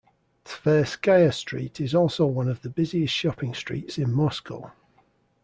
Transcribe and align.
Tverskaya 0.45 1.31
Street 1.31 1.79
is 1.79 1.93
also 1.93 2.25
one 2.25 2.49
of 2.49 2.63
the 2.63 2.71
busiest 2.71 3.13
shopping 3.13 3.53
streets 3.53 3.99
in 3.99 4.11
Moscow. 4.11 4.71